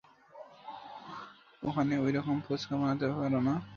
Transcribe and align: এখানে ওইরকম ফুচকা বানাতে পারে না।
এখানে 1.63 1.93
ওইরকম 2.03 2.37
ফুচকা 2.45 2.75
বানাতে 2.79 3.05
পারে 3.11 3.39
না। 3.47 3.53